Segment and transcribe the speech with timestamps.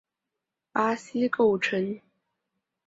[0.71, 2.01] 巴西构成。